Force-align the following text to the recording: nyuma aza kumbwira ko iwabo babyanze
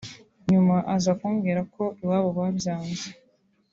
nyuma 0.51 0.75
aza 0.95 1.11
kumbwira 1.19 1.61
ko 1.73 1.83
iwabo 2.01 2.29
babyanze 2.37 3.07